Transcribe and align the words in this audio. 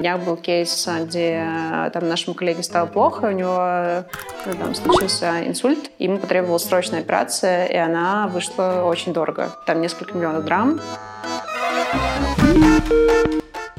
днях 0.00 0.20
был 0.20 0.36
кейс, 0.36 0.88
где 1.02 1.90
там 1.92 2.08
нашему 2.08 2.34
коллеге 2.34 2.62
стало 2.62 2.86
плохо, 2.86 3.26
у 3.26 3.32
него 3.32 4.04
ну, 4.46 4.52
там, 4.54 4.74
случился 4.74 5.46
инсульт, 5.46 5.90
ему 5.98 6.18
потребовалась 6.18 6.64
срочная 6.64 7.00
операция, 7.00 7.66
и 7.66 7.76
она 7.76 8.28
вышла 8.28 8.82
очень 8.84 9.12
дорого. 9.12 9.50
Там 9.66 9.80
несколько 9.80 10.16
миллионов 10.16 10.44
драм. 10.44 10.80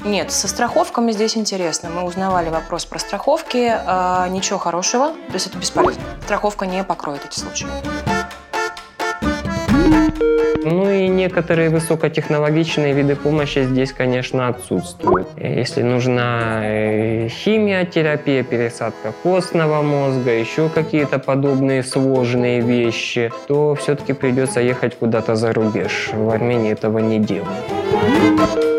Нет, 0.04 0.32
со 0.32 0.48
страховками 0.48 1.12
здесь 1.12 1.36
интересно. 1.36 1.88
Мы 1.88 2.02
узнавали 2.02 2.48
вопрос 2.48 2.84
про 2.84 2.98
страховки. 2.98 3.72
Э, 3.72 4.28
ничего 4.28 4.58
хорошего, 4.58 5.12
то 5.12 5.34
есть 5.34 5.46
это 5.46 5.58
бесполезно. 5.58 6.02
Страховка 6.24 6.66
не 6.66 6.82
покроет 6.82 7.24
эти 7.24 7.38
случаи. 7.38 7.68
Ну 10.64 10.88
и 10.90 11.08
некоторые 11.08 11.70
высокотехнологичные 11.70 12.92
виды 12.92 13.16
помощи 13.16 13.64
здесь, 13.64 13.92
конечно, 13.92 14.46
отсутствуют. 14.48 15.26
Если 15.36 15.82
нужна 15.82 16.60
э, 16.64 17.28
химиотерапия, 17.28 18.44
пересадка 18.44 19.12
костного 19.22 19.82
мозга, 19.82 20.30
еще 20.30 20.68
какие-то 20.68 21.18
подобные 21.18 21.82
сложные 21.82 22.60
вещи, 22.60 23.32
то 23.48 23.74
все-таки 23.74 24.12
придется 24.12 24.60
ехать 24.60 24.96
куда-то 24.96 25.34
за 25.34 25.52
рубеж. 25.52 26.10
В 26.12 26.30
Армении 26.30 26.72
этого 26.72 26.98
не 26.98 27.18
делают. 27.18 28.71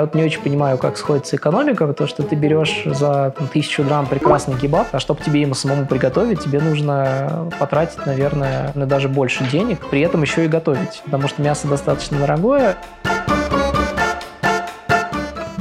Я 0.00 0.06
вот 0.06 0.14
не 0.14 0.24
очень 0.24 0.40
понимаю, 0.40 0.78
как 0.78 0.96
сходится 0.96 1.36
экономика, 1.36 1.86
потому 1.86 2.08
что 2.08 2.22
ты 2.22 2.34
берешь 2.34 2.84
за 2.86 3.34
там, 3.36 3.48
тысячу 3.48 3.84
грамм 3.84 4.06
прекрасный 4.06 4.56
кебаб, 4.58 4.86
а 4.92 4.98
чтобы 4.98 5.20
тебе 5.22 5.42
ему 5.42 5.52
самому 5.52 5.84
приготовить, 5.84 6.40
тебе 6.42 6.58
нужно 6.58 7.50
потратить, 7.58 8.06
наверное, 8.06 8.72
на 8.74 8.86
даже 8.86 9.10
больше 9.10 9.44
денег, 9.44 9.86
при 9.90 10.00
этом 10.00 10.22
еще 10.22 10.46
и 10.46 10.48
готовить, 10.48 11.02
потому 11.04 11.28
что 11.28 11.42
мясо 11.42 11.68
достаточно 11.68 12.18
дорогое. 12.18 12.78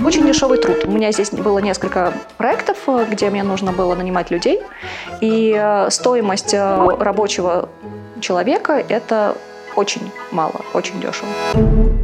Очень 0.06 0.26
дешевый 0.26 0.58
труд. 0.58 0.86
У 0.86 0.92
меня 0.92 1.12
здесь 1.12 1.31
было 1.31 1.59
несколько 1.59 2.14
проектов, 2.38 2.78
где 3.12 3.30
мне 3.30 3.44
нужно 3.44 3.74
было 3.74 3.94
нанимать 3.94 4.31
людей, 4.31 4.62
и 5.20 5.53
э, 5.53 5.90
стоимость 5.90 6.53
э, 6.53 6.88
рабочего 6.98 7.68
человека– 8.22 8.81
это 8.88 9.36
очень 9.76 10.09
мало, 10.31 10.62
очень 10.74 11.02
дешево. 11.02 11.98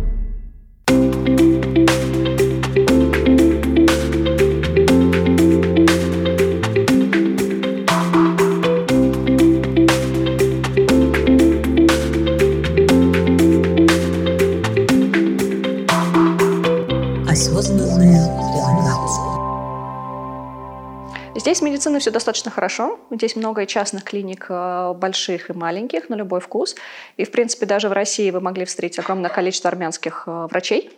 Медициной 21.95 21.99
все 21.99 22.11
достаточно 22.11 22.51
хорошо. 22.51 22.99
Здесь 23.11 23.35
много 23.35 23.65
частных 23.65 24.03
клиник, 24.03 24.47
э, 24.49 24.93
больших 24.95 25.49
и 25.49 25.53
маленьких, 25.53 26.09
на 26.09 26.15
любой 26.15 26.39
вкус. 26.39 26.75
И, 27.17 27.23
в 27.23 27.31
принципе, 27.31 27.65
даже 27.65 27.89
в 27.89 27.93
России 27.93 28.31
вы 28.31 28.39
могли 28.39 28.65
встретить 28.65 28.99
огромное 28.99 29.29
количество 29.29 29.69
армянских 29.69 30.23
э, 30.27 30.47
врачей 30.51 30.91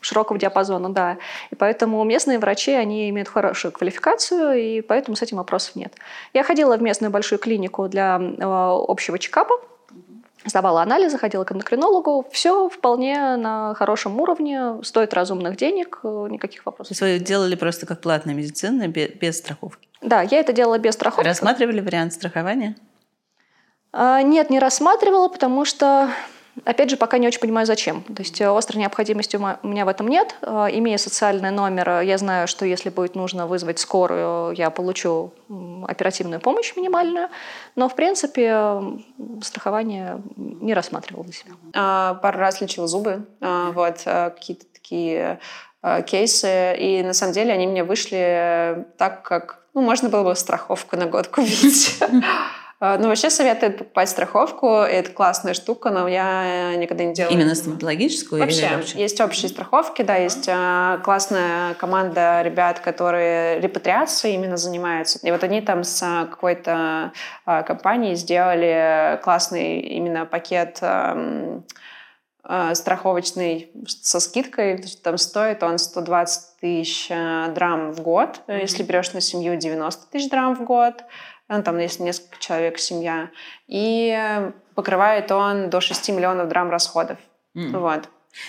широкого 0.00 0.38
диапазона, 0.38 0.90
да. 0.90 1.16
И 1.50 1.54
поэтому 1.54 2.04
местные 2.04 2.38
врачи, 2.38 2.72
они 2.72 3.08
имеют 3.10 3.28
хорошую 3.28 3.72
квалификацию, 3.72 4.52
и 4.52 4.80
поэтому 4.80 5.16
с 5.16 5.22
этим 5.22 5.38
вопросов 5.38 5.76
нет. 5.76 5.94
Я 6.34 6.42
ходила 6.42 6.76
в 6.76 6.82
местную 6.82 7.10
большую 7.10 7.38
клинику 7.38 7.88
для 7.88 8.18
э, 8.20 8.44
общего 8.44 9.18
чекапа, 9.18 9.54
сдавала 10.46 10.82
анализы, 10.82 11.18
ходила 11.18 11.44
к 11.44 11.52
эндокринологу. 11.52 12.26
Все 12.30 12.68
вполне 12.68 13.36
на 13.36 13.74
хорошем 13.74 14.20
уровне, 14.20 14.82
стоит 14.82 15.14
разумных 15.14 15.56
денег, 15.56 16.00
никаких 16.04 16.66
вопросов. 16.66 16.96
То 16.98 17.06
есть 17.06 17.20
вы 17.20 17.24
делали 17.24 17.54
просто 17.54 17.86
как 17.86 18.00
платная 18.00 18.34
медицина, 18.34 18.88
без 18.88 19.38
страховки? 19.38 19.88
Да, 20.04 20.22
я 20.22 20.38
это 20.38 20.52
делала 20.52 20.78
без 20.78 20.94
страховки. 20.94 21.26
Рассматривали 21.26 21.80
вариант 21.80 22.12
страхования? 22.12 22.76
А, 23.92 24.22
нет, 24.22 24.50
не 24.50 24.58
рассматривала, 24.58 25.28
потому 25.28 25.64
что 25.64 26.10
Опять 26.64 26.90
же, 26.90 26.96
пока 26.96 27.18
не 27.18 27.26
очень 27.26 27.40
понимаю, 27.40 27.66
зачем. 27.66 28.02
То 28.02 28.22
есть 28.22 28.40
э, 28.40 28.46
острой 28.46 28.80
необходимости 28.80 29.36
у 29.36 29.66
меня 29.66 29.84
в 29.84 29.88
этом 29.88 30.06
нет. 30.06 30.36
Э, 30.40 30.68
имея 30.70 30.98
социальный 30.98 31.50
номер, 31.50 31.88
э, 31.88 32.06
я 32.06 32.16
знаю, 32.16 32.46
что 32.46 32.64
если 32.64 32.90
будет 32.90 33.16
нужно 33.16 33.48
вызвать 33.48 33.80
скорую, 33.80 34.54
я 34.54 34.70
получу 34.70 35.32
оперативную 35.86 36.40
помощь 36.40 36.74
минимальную. 36.76 37.28
Но, 37.74 37.88
в 37.88 37.96
принципе, 37.96 38.80
страхование 39.42 40.22
не 40.36 40.74
рассматривала 40.74 41.24
для 41.24 41.32
себя. 41.32 41.52
А, 41.74 42.14
пару 42.14 42.38
раз 42.38 42.60
лечила 42.60 42.86
зубы. 42.86 43.26
А, 43.40 43.72
вот, 43.72 44.02
какие-то 44.04 44.66
такие 44.72 45.40
кейсы. 46.06 46.74
И 46.78 47.02
на 47.02 47.12
самом 47.12 47.32
деле 47.32 47.52
они 47.52 47.66
мне 47.66 47.84
вышли 47.84 48.86
так, 48.98 49.22
как 49.22 49.64
ну, 49.74 49.82
можно 49.82 50.08
было 50.08 50.22
бы 50.22 50.36
страховку 50.36 50.96
на 50.96 51.06
год 51.06 51.26
купить. 51.28 52.00
А, 52.80 52.98
ну, 52.98 53.08
вообще 53.08 53.30
советую 53.30 53.72
покупать 53.72 54.08
страховку. 54.08 54.66
Это 54.66 55.10
классная 55.10 55.54
штука, 55.54 55.90
но 55.90 56.06
я 56.06 56.74
никогда 56.76 57.04
не 57.04 57.14
делала. 57.14 57.32
Именно 57.32 57.54
стоматологическую? 57.54 58.40
Вообще. 58.40 58.66
Или 58.66 59.00
есть 59.00 59.20
общие 59.20 59.48
страховки, 59.48 60.02
да, 60.02 60.16
есть 60.16 60.50
классная 61.02 61.74
команда 61.74 62.42
ребят, 62.42 62.80
которые 62.80 63.60
репатриацией 63.60 64.34
именно 64.34 64.56
занимаются. 64.56 65.18
И 65.26 65.30
вот 65.30 65.42
они 65.44 65.60
там 65.60 65.82
с 65.82 66.00
какой-то 66.30 67.12
компанией 67.44 68.16
сделали 68.16 69.18
классный 69.22 69.80
именно 69.80 70.26
пакет 70.26 70.78
а, 70.82 71.62
страховочный 72.74 73.70
со 73.86 74.20
скидкой, 74.20 74.84
там 75.02 75.16
стоит 75.18 75.62
он 75.62 75.78
120 75.78 76.60
тысяч 76.60 77.08
драм 77.08 77.92
в 77.92 78.00
год, 78.02 78.42
mm-hmm. 78.46 78.60
если 78.60 78.82
берешь 78.82 79.12
на 79.12 79.20
семью 79.20 79.56
90 79.56 80.10
тысяч 80.10 80.28
драм 80.30 80.54
в 80.54 80.64
год, 80.64 81.04
ну, 81.48 81.62
там, 81.62 81.78
если 81.78 82.02
несколько 82.02 82.38
человек, 82.38 82.78
семья, 82.78 83.30
и 83.66 84.50
покрывает 84.74 85.30
он 85.30 85.70
до 85.70 85.80
6 85.80 86.08
миллионов 86.10 86.48
драм 86.48 86.70
расходов. 86.70 87.18
Mm. 87.56 87.78
Вот. 87.78 88.08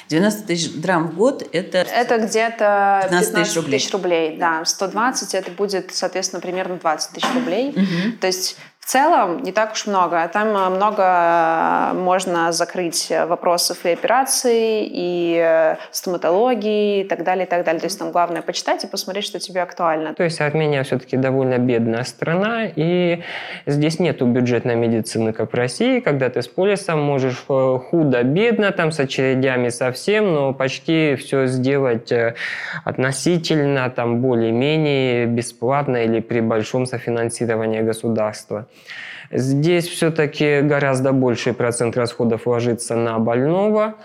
90 0.10 0.48
тысяч 0.48 0.74
драм 0.74 1.10
в 1.10 1.16
год– 1.16 1.48
это… 1.52 1.80
Это 1.80 2.18
где-то 2.18 3.02
15 3.04 3.36
тысяч 3.36 3.56
рублей. 3.56 3.80
тысяч 3.80 3.94
рублей. 3.94 4.38
Да, 4.38 4.66
120– 4.66 5.34
это 5.36 5.52
будет, 5.52 5.94
соответственно, 5.94 6.42
примерно 6.42 6.78
20 6.78 7.12
тысяч 7.12 7.28
рублей. 7.36 7.70
Угу. 7.70 8.18
То 8.20 8.28
есть 8.28 8.58
в 8.86 8.88
целом 8.88 9.42
не 9.42 9.52
так 9.52 9.72
уж 9.72 9.88
много. 9.88 10.30
Там 10.32 10.50
э, 10.50 10.70
много 10.70 11.04
э, 11.04 11.94
можно 11.96 12.52
закрыть 12.52 13.12
вопросов 13.28 13.84
и 13.84 13.90
операций, 13.90 14.84
и 14.84 15.44
э, 15.44 15.78
стоматологии, 15.90 17.02
и 17.02 17.04
так 17.04 17.24
далее, 17.24 17.48
и 17.48 17.50
так 17.50 17.66
далее. 17.66 17.80
То 17.80 17.88
есть 17.88 17.98
там 17.98 18.12
главное 18.12 18.44
почитать 18.44 18.84
и 18.84 18.88
посмотреть, 18.88 19.26
что 19.26 19.40
тебе 19.40 19.64
актуально. 19.64 20.14
То 20.14 20.24
есть 20.24 20.40
Армения 20.40 20.84
все-таки 20.84 21.18
довольно 21.18 21.58
бедная 21.58 22.04
страна, 22.04 22.66
и 22.76 23.24
здесь 23.66 23.98
нету 23.98 24.28
бюджетной 24.28 24.76
медицины, 24.76 25.34
как 25.34 25.54
в 25.54 25.56
России, 25.56 26.00
когда 26.00 26.30
ты 26.30 26.44
с 26.44 26.48
полисом 26.48 27.02
можешь 27.02 27.44
худо-бедно, 27.48 28.72
там 28.72 28.92
с 28.92 29.00
очередями 29.00 29.70
совсем, 29.70 30.32
но 30.32 30.54
почти 30.54 31.16
все 31.16 31.48
сделать 31.48 32.14
относительно, 32.84 33.90
там 33.90 34.22
более-менее 34.22 35.26
бесплатно 35.26 36.06
или 36.06 36.20
при 36.20 36.40
большом 36.40 36.86
софинансировании 36.86 37.82
государства. 37.82 38.68
Здесь 39.32 39.88
все-таки 39.88 40.62
гораздо 40.62 41.12
больший 41.12 41.54
процент 41.54 41.98
расходов 41.98 42.46
ложится 42.46 42.96
на 42.96 43.18
больного, 43.20 43.96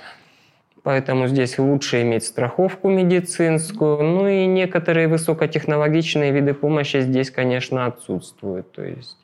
поэтому 0.82 1.28
здесь 1.28 1.58
лучше 1.58 2.02
иметь 2.02 2.24
страховку 2.24 2.88
медицинскую. 2.88 4.02
Ну 4.02 4.28
и 4.28 4.46
некоторые 4.46 5.08
высокотехнологичные 5.08 6.32
виды 6.32 6.54
помощи 6.54 7.00
здесь, 7.00 7.30
конечно, 7.30 7.86
отсутствуют. 7.86 8.72
То 8.72 8.82
есть 8.82 9.16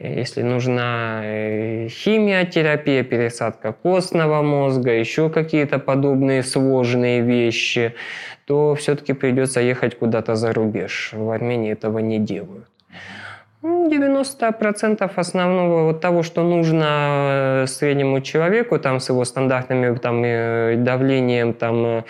если 0.00 0.42
нужна 0.42 1.20
э, 1.24 1.88
химиотерапия, 1.88 3.02
пересадка 3.02 3.72
костного 3.72 4.40
мозга, 4.40 4.92
еще 4.92 5.28
какие-то 5.28 5.78
подобные 5.78 6.42
сложные 6.42 7.20
вещи, 7.20 7.94
то 8.46 8.74
все-таки 8.74 9.12
придется 9.12 9.60
ехать 9.60 9.98
куда-то 9.98 10.36
за 10.36 10.52
рубеж. 10.52 11.10
В 11.12 11.30
Армении 11.30 11.72
этого 11.72 11.98
не 11.98 12.18
делают. 12.18 12.66
90% 13.62 15.10
основного 15.16 15.84
вот 15.84 16.00
того, 16.00 16.22
что 16.22 16.42
нужно 16.42 17.64
э, 17.64 17.66
среднему 17.66 18.22
человеку, 18.22 18.78
там, 18.78 19.00
с 19.00 19.10
его 19.10 19.24
стандартными 19.24 19.96
там, 19.96 20.22
э, 20.24 20.76
давлением, 20.78 21.52
там, 21.52 21.84
э, 21.84 22.02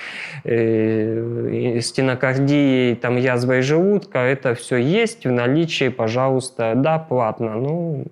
э, 0.45 1.81
стенокардией, 1.81 2.95
там, 2.95 3.17
язвой 3.17 3.63
желудка, 3.63 4.21
это 4.21 4.55
все 4.55 4.77
есть 4.77 5.27
в 5.27 5.31
наличии, 5.31 5.89
пожалуйста, 5.89 6.75
да, 6.77 7.01
платно. 7.01 7.55
Ну, 7.55 8.05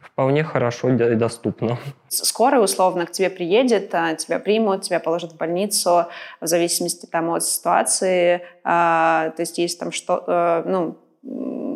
вполне 0.00 0.42
хорошо 0.42 0.88
и 0.88 1.14
доступно. 1.14 1.78
Скорая 2.08 2.60
условно 2.60 3.06
к 3.06 3.12
тебе 3.12 3.30
приедет, 3.30 3.94
а, 3.94 4.14
тебя 4.14 4.40
примут, 4.40 4.82
тебя 4.82 4.98
положат 4.98 5.34
в 5.34 5.36
больницу 5.36 6.06
в 6.40 6.46
зависимости 6.46 7.06
там, 7.06 7.30
от 7.30 7.44
ситуации. 7.44 8.40
А, 8.64 9.30
то 9.36 9.42
есть 9.42 9.58
есть 9.58 9.78
там 9.78 9.92
что, 9.92 10.64
ну, 10.66 10.96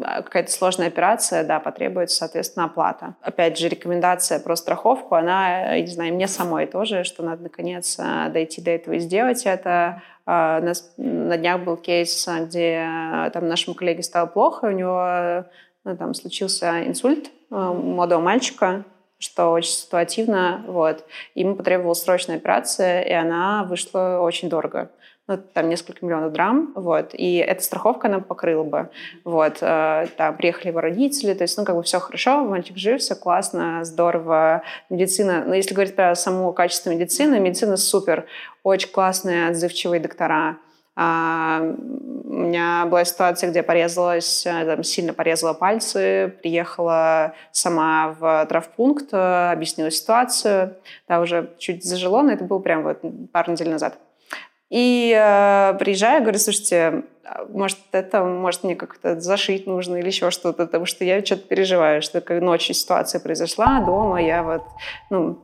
какая-то 0.01 0.51
сложная 0.51 0.89
операция, 0.89 1.45
да, 1.45 1.61
потребуется, 1.61 2.17
соответственно, 2.17 2.67
оплата. 2.67 3.15
Опять 3.23 3.59
же, 3.59 3.69
рекомендация 3.69 4.41
про 4.41 4.57
страховку, 4.57 5.15
она, 5.15 5.75
я 5.75 5.81
не 5.81 5.87
знаю, 5.87 6.15
мне 6.15 6.29
самой 6.29 6.67
тоже, 6.67 7.05
что 7.05 7.23
надо 7.23 7.45
наконец 7.45 7.97
дойти 7.97 8.61
до 8.61 8.71
этого 8.71 8.95
и 8.95 8.99
сделать 8.99 9.47
это. 9.47 10.03
У 10.27 10.31
нас 10.31 10.93
на 10.97 11.37
днях 11.37 11.61
был 11.61 11.77
кейс, 11.77 12.29
где 12.43 12.87
там 13.33 13.49
нашему 13.49 13.75
коллеге 13.75 14.03
стало 14.03 14.27
плохо, 14.27 14.67
у 14.67 14.71
него 14.71 15.45
ну, 15.85 15.97
там 15.97 16.15
случился 16.15 16.87
инсульт 16.87 17.31
молодого 17.51 18.21
мальчика, 18.21 18.85
что 19.19 19.51
очень 19.51 19.73
ситуативно, 19.73 20.65
вот. 20.67 21.05
Ему 21.35 21.57
потребовалась 21.57 22.03
срочная 22.03 22.37
операция, 22.37 23.03
и 23.03 23.13
она 23.13 23.65
вышла 23.65 24.21
очень 24.21 24.49
дорого. 24.49 24.91
Ну, 25.31 25.37
там 25.37 25.69
несколько 25.69 26.05
миллионов 26.05 26.33
драм, 26.33 26.73
вот, 26.75 27.11
и 27.13 27.37
эта 27.37 27.63
страховка 27.63 28.09
она 28.09 28.19
покрыла 28.19 28.65
бы, 28.65 28.89
вот, 29.23 29.59
э, 29.61 30.07
там 30.17 30.37
приехали 30.37 30.71
его 30.71 30.81
родители, 30.81 31.35
то 31.35 31.43
есть, 31.43 31.57
ну, 31.57 31.65
как 31.65 31.77
бы 31.77 31.85
все 31.85 32.01
хорошо, 32.01 32.43
мальчик 32.43 32.77
жив, 32.77 33.01
все 33.01 33.15
классно, 33.15 33.85
здорово, 33.85 34.65
медицина, 34.89 35.45
ну, 35.47 35.55
если 35.55 35.73
говорить 35.73 35.95
про 35.95 36.17
саму 36.17 36.53
качество 36.53 36.91
медицины, 36.91 37.39
медицина 37.39 37.77
супер, 37.77 38.27
очень 38.65 38.91
классные, 38.91 39.51
отзывчивые 39.51 40.01
доктора, 40.01 40.57
а, 40.97 41.61
у 41.63 42.35
меня 42.35 42.87
была 42.87 43.05
ситуация, 43.05 43.51
где 43.51 43.63
порезалась, 43.63 44.45
э, 44.45 44.65
там, 44.65 44.83
сильно 44.83 45.15
порезала 45.15 45.53
пальцы, 45.53 46.35
приехала 46.43 47.35
сама 47.53 48.17
в 48.19 48.47
травпункт, 48.47 49.11
э, 49.13 49.51
объяснила 49.53 49.93
ситуацию. 49.93 50.77
Да, 51.09 51.21
уже 51.21 51.55
чуть 51.59 51.85
зажило, 51.85 52.23
но 52.23 52.33
это 52.33 52.43
было 52.43 52.59
прям 52.59 52.83
вот 52.83 53.01
пару 53.33 53.53
недель 53.53 53.71
назад. 53.71 53.97
И 54.71 55.13
э, 55.13 55.75
приезжаю, 55.79 56.23
говорю, 56.23 56.39
слушайте, 56.39 57.03
а 57.25 57.45
может, 57.49 57.79
это, 57.91 58.23
может, 58.23 58.63
мне 58.63 58.77
как-то 58.77 59.21
зашить 59.21 59.67
нужно 59.67 59.97
или 59.97 60.07
еще 60.07 60.31
что-то, 60.31 60.67
потому 60.67 60.87
что 60.87 61.05
я 61.05 61.25
что-то 61.25 61.43
переживаю, 61.49 62.03
что 62.03 62.21
как 62.21 62.41
ночью 62.41 62.75
ситуация 62.77 63.21
произошла 63.21 63.81
дома, 63.81 64.23
я 64.23 64.45
вот, 64.45 64.63
ну, 65.11 65.41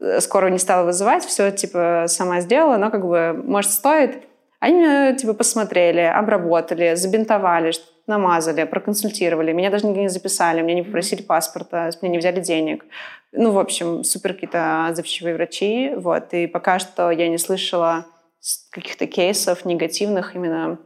э, 0.00 0.20
скоро 0.20 0.48
не 0.48 0.58
стала 0.58 0.86
вызывать, 0.86 1.24
все, 1.24 1.50
типа, 1.50 2.06
сама 2.08 2.40
сделала, 2.40 2.78
но 2.78 2.90
как 2.90 3.06
бы, 3.06 3.34
может, 3.44 3.70
стоит. 3.70 4.24
Они 4.60 4.78
меня, 4.78 5.14
типа, 5.14 5.34
посмотрели, 5.34 6.00
обработали, 6.00 6.94
забинтовали, 6.94 7.72
намазали, 8.06 8.64
проконсультировали. 8.64 9.52
Меня 9.52 9.70
даже 9.70 9.86
нигде 9.86 10.02
не 10.02 10.08
записали, 10.08 10.62
меня 10.62 10.76
не 10.76 10.82
попросили 10.82 11.22
паспорта, 11.22 11.90
меня 12.02 12.12
не 12.12 12.18
взяли 12.18 12.40
денег. 12.40 12.84
Ну, 13.32 13.52
в 13.52 13.58
общем, 13.58 14.04
супер 14.04 14.34
какие-то 14.34 14.86
отзывчивые 14.86 15.34
врачи. 15.34 15.92
Вот. 15.96 16.34
И 16.34 16.46
пока 16.46 16.78
что 16.78 17.10
я 17.10 17.28
не 17.28 17.38
слышала 17.38 18.04
каких-то 18.70 19.06
кейсов 19.06 19.64
негативных 19.64 20.34
именно 20.34 20.78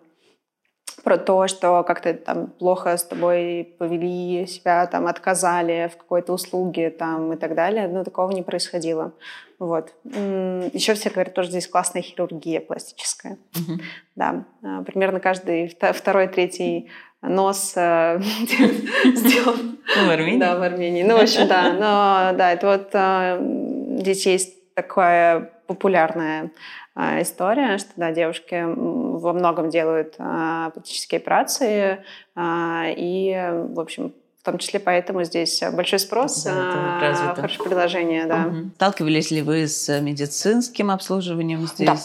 про 1.03 1.19
то, 1.19 1.47
что 1.49 1.83
как-то 1.83 2.15
там 2.15 2.47
плохо 2.47 2.97
с 2.97 3.05
тобой 3.05 3.75
повели 3.79 4.47
себя, 4.47 4.87
там 4.87 5.07
отказали 5.07 5.91
в 5.93 5.99
какой-то 5.99 6.33
услуге 6.33 6.91
там 6.91 7.33
и 7.33 7.37
так 7.37 7.55
далее. 7.55 7.89
Но 7.89 8.05
такого 8.05 8.31
не 8.31 8.43
происходило. 8.43 9.13
Вот. 9.59 9.93
Еще 10.05 10.95
все 10.95 11.11
говорят, 11.11 11.35
тоже 11.35 11.51
здесь 11.51 11.69
классная 11.69 12.03
хирургия 12.03 12.61
пластическая. 12.61 13.39
Угу. 13.55 13.81
Да. 14.17 14.45
А, 14.63 14.83
примерно 14.83 15.21
каждый 15.21 15.77
второй, 15.93 16.29
третий 16.29 16.91
нос 17.23 17.75
э, 17.77 18.21
сделан. 19.15 19.79
Ну, 19.97 20.07
в 20.07 20.11
Армении? 20.11 20.39
Да, 20.39 20.57
в 20.57 20.63
Армении. 20.63 21.03
Ну, 21.03 21.17
в 21.17 21.23
общем, 21.23 21.49
да. 21.49 21.73
Но 21.73 22.37
да, 22.37 22.53
это 22.53 22.67
вот 22.67 22.89
э, 22.93 23.99
здесь 24.01 24.27
есть 24.27 24.55
такая 24.75 25.53
популярная 25.67 26.51
а, 26.95 27.23
история, 27.23 27.79
что 27.79 27.91
да, 27.97 28.13
девушки 28.13 28.63
во 28.65 29.33
многом 29.33 29.71
делают 29.71 30.15
а, 30.19 30.71
пластические 30.71 31.19
операции, 31.19 32.05
а, 32.35 32.87
и, 32.89 33.33
в 33.73 33.81
общем, 33.81 34.13
в 34.41 34.45
том 34.45 34.59
числе 34.59 34.79
поэтому 34.79 35.25
здесь 35.25 35.63
большой 35.73 35.99
спрос, 35.99 36.45
да, 36.45 37.35
хорошее 37.35 37.63
предложение. 37.65 38.27
Да. 38.27 38.47
Угу. 38.47 38.71
Сталкивались 38.75 39.31
ли 39.31 39.41
вы 39.41 39.67
с 39.67 40.01
медицинским 40.01 40.91
обслуживанием 40.91 41.67
здесь? 41.67 41.89
Да. 41.89 41.99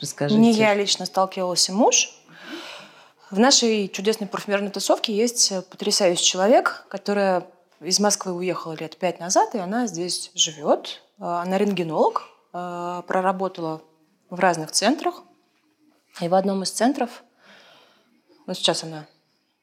Расскажите. 0.00 0.40
Не 0.40 0.52
я 0.52 0.74
лично 0.74 1.04
сталкивалась, 1.04 1.68
и 1.68 1.72
муж. 1.72 2.16
В 3.30 3.38
нашей 3.38 3.88
чудесной 3.88 4.26
парфюмерной 4.26 4.70
тусовке 4.70 5.14
есть 5.14 5.52
потрясающий 5.68 6.24
человек, 6.24 6.86
которая 6.88 7.46
из 7.80 8.00
Москвы 8.00 8.32
уехала 8.32 8.72
лет 8.72 8.96
пять 8.96 9.20
назад, 9.20 9.54
и 9.54 9.58
она 9.58 9.86
здесь 9.86 10.30
живет. 10.34 11.02
Она 11.20 11.58
рентгенолог, 11.58 12.22
проработала 12.50 13.82
в 14.30 14.40
разных 14.40 14.72
центрах. 14.72 15.22
И 16.20 16.28
в 16.28 16.34
одном 16.34 16.62
из 16.62 16.70
центров, 16.70 17.22
вот 18.46 18.56
сейчас 18.56 18.82
она 18.82 19.06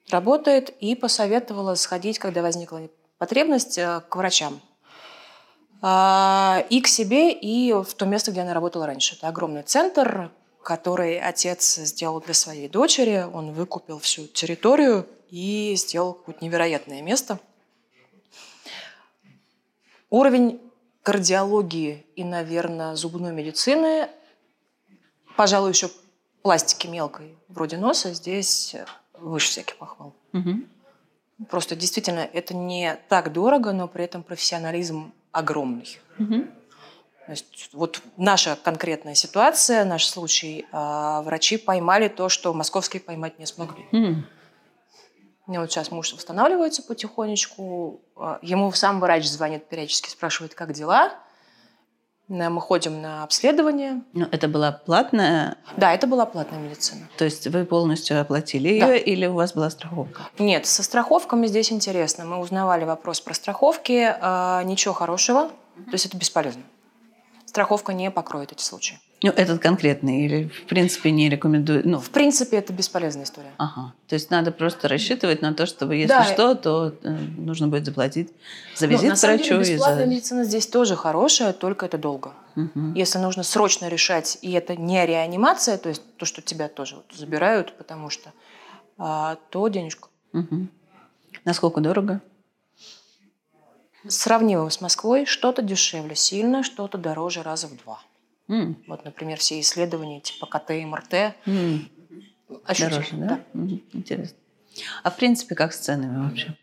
работает, 0.10 0.70
и 0.80 0.96
посоветовала 0.96 1.76
сходить, 1.76 2.20
когда 2.20 2.42
возникла 2.42 2.90
потребность, 3.18 3.78
э, 3.78 4.02
к 4.08 4.16
врачам. 4.16 4.62
А, 5.82 6.64
и 6.70 6.82
к 6.82 6.88
себе, 6.88 7.32
и 7.32 7.74
в 7.74 7.94
то 7.94 8.06
место, 8.06 8.32
где 8.32 8.42
она 8.42 8.54
работала 8.54 8.88
раньше. 8.88 9.16
Это 9.16 9.28
огромный 9.28 9.64
центр, 9.64 10.32
который 10.64 11.20
отец 11.20 11.76
сделал 11.76 12.22
для 12.22 12.34
своей 12.34 12.68
дочери. 12.68 13.28
Он 13.32 13.52
выкупил 13.52 14.00
всю 14.00 14.28
территорию 14.28 15.08
и 15.30 15.76
сделал 15.76 16.14
какое-то 16.14 16.44
невероятное 16.44 17.02
место. 17.02 17.40
Уровень 20.10 20.62
кардиологии 21.08 22.06
и, 22.18 22.26
наверное, 22.26 22.96
зубной 22.96 23.32
медицины 23.32 24.10
пожалуй, 25.38 25.70
еще 25.70 25.90
пластики 26.42 26.88
мелкой, 26.88 27.38
вроде 27.48 27.78
носа, 27.78 28.14
здесь 28.14 28.76
выше 29.14 29.48
всяких 29.48 29.78
похвал. 29.78 30.14
Угу. 30.34 31.46
Просто 31.50 31.78
действительно 31.78 32.28
это 32.34 32.54
не 32.54 32.98
так 33.08 33.32
дорого, 33.32 33.72
но 33.72 33.88
при 33.88 34.04
этом 34.04 34.24
профессионализм 34.24 35.14
огромный. 35.32 35.98
Угу. 36.20 36.42
То 37.26 37.32
есть 37.32 37.70
вот 37.74 38.02
наша 38.18 38.58
конкретная 38.62 39.14
ситуация, 39.14 39.86
наш 39.86 40.06
случай, 40.08 40.66
э, 40.72 41.22
врачи 41.24 41.58
поймали 41.58 42.08
то, 42.08 42.28
что 42.30 42.54
московские 42.54 43.02
поймать 43.02 43.38
не 43.38 43.46
смогли. 43.46 43.86
Mm. 43.92 44.24
Мне 45.48 45.62
вот 45.62 45.72
сейчас 45.72 45.92
муж 45.92 46.14
восстанавливается 46.14 46.84
потихонечку, 46.84 48.02
а, 48.18 48.38
ему 48.42 48.70
сам 48.74 49.00
врач 49.00 49.26
звонит 49.26 49.68
периодически, 49.70 50.10
спрашивает, 50.10 50.54
как 50.54 50.74
дела. 50.74 51.14
Мы 52.28 52.60
ходим 52.60 53.02
на 53.02 53.24
обследование. 53.24 54.04
Но 54.12 54.28
это 54.30 54.50
была 54.50 54.74
платная? 54.74 55.56
Да, 55.78 55.94
это 55.94 56.08
была 56.08 56.26
платная 56.26 56.60
медицина. 56.60 57.08
То 57.18 57.24
есть 57.24 57.48
вы 57.48 57.64
полностью 57.64 58.20
оплатили 58.20 58.68
ее 58.68 58.86
да. 58.86 58.96
или 58.98 59.26
у 59.28 59.36
вас 59.36 59.54
была 59.54 59.70
страховка? 59.70 60.24
Нет, 60.38 60.66
со 60.66 60.84
страховками 60.84 61.48
здесь 61.48 61.72
интересно. 61.72 62.26
Мы 62.26 62.38
узнавали 62.40 62.84
вопрос 62.84 63.22
про 63.22 63.34
страховки. 63.34 64.14
Э, 64.20 64.62
ничего 64.66 64.94
хорошего. 64.94 65.48
То 65.86 65.94
есть 65.94 66.06
это 66.06 66.18
бесполезно. 66.18 66.64
Страховка 67.46 67.94
не 67.94 68.12
покроет 68.12 68.52
эти 68.52 68.62
случаи. 68.62 69.00
Ну, 69.24 69.32
этот 69.32 69.60
конкретный 69.60 70.26
или, 70.26 70.48
в 70.48 70.66
принципе, 70.68 71.10
не 71.10 71.28
рекомендую? 71.28 71.82
Ну. 71.86 72.00
В 72.00 72.12
принципе, 72.12 72.58
это 72.58 72.72
бесполезная 72.72 73.24
история. 73.24 73.52
Ага. 73.58 73.94
То 74.08 74.14
есть 74.14 74.30
надо 74.30 74.52
просто 74.52 74.88
рассчитывать 74.88 75.42
на 75.42 75.56
то, 75.56 75.66
чтобы, 75.66 75.96
если 75.96 76.10
да. 76.10 76.24
что, 76.24 76.54
то 76.54 76.94
э, 77.02 77.10
нужно 77.38 77.68
будет 77.68 77.86
заплатить 77.86 78.32
за 78.76 78.86
ну, 78.86 78.92
визит 78.92 79.04
ну, 79.06 79.10
на 79.10 79.16
самом 79.16 79.38
врачу. 79.38 79.64
Деле, 79.64 79.76
бесплатная 79.76 80.06
за... 80.06 80.12
медицина 80.12 80.44
здесь 80.44 80.68
тоже 80.68 80.96
хорошая, 80.96 81.54
только 81.54 81.88
это 81.88 81.98
долго. 81.98 82.34
Угу. 82.56 82.94
Если 82.96 83.18
нужно 83.18 83.42
срочно 83.42 83.88
решать, 83.88 84.38
и 84.44 84.52
это 84.52 84.76
не 84.76 85.04
реанимация, 85.04 85.80
то 85.80 85.90
есть 85.90 86.04
то, 86.18 86.28
что 86.28 86.44
тебя 86.44 86.68
тоже 86.68 86.98
вот 86.98 87.06
забирают, 87.18 87.76
потому 87.76 88.12
что, 88.12 88.32
а, 89.00 89.38
то 89.50 89.68
денежку. 89.68 90.10
Угу. 90.34 90.68
Насколько 91.44 91.82
дорого? 91.82 92.22
Сравниваем 94.08 94.70
с 94.70 94.80
Москвой, 94.80 95.26
что-то 95.26 95.64
дешевле 95.64 96.16
сильно, 96.16 96.62
что-то 96.62 97.00
дороже 97.00 97.42
раза 97.42 97.68
в 97.68 97.76
два. 97.78 98.00
Mm. 98.48 98.76
Вот, 98.88 99.04
например, 99.04 99.38
все 99.40 99.60
исследования 99.60 100.22
типа 100.22 100.46
КТ 100.46 100.72
и 100.72 100.86
МРТ. 100.86 101.14
Mm. 101.46 101.80
Дороже, 102.80 103.10
да? 103.14 103.28
да? 103.28 103.40
Mm. 103.54 103.82
Интересно. 103.94 104.38
А 105.04 105.12
в 105.12 105.18
принципе, 105.18 105.56
как 105.56 105.74
с 105.74 105.80
ценами 105.80 106.28
вообще? 106.28 106.56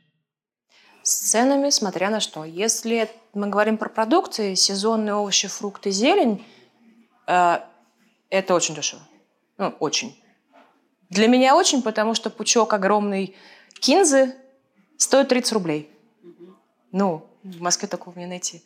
С 1.02 1.30
ценами, 1.30 1.70
смотря 1.70 2.10
на 2.10 2.20
что. 2.20 2.44
Если 2.44 3.10
мы 3.34 3.48
говорим 3.48 3.76
про 3.76 3.90
продукты, 3.90 4.56
сезонные 4.56 5.14
овощи, 5.14 5.48
фрукты, 5.48 5.90
зелень, 5.90 6.44
э, 7.26 7.58
это 8.30 8.54
очень 8.54 8.74
дешево. 8.74 9.02
Ну, 9.58 9.74
очень. 9.80 10.18
Для 11.10 11.28
меня 11.28 11.54
очень, 11.54 11.82
потому 11.82 12.14
что 12.14 12.30
пучок 12.30 12.72
огромный 12.72 13.36
кинзы 13.80 14.34
стоит 14.96 15.28
30 15.28 15.52
рублей. 15.52 15.90
Ну, 16.92 17.26
в 17.44 17.60
Москве 17.60 17.86
такого 17.86 18.18
не 18.18 18.26
найти. 18.26 18.62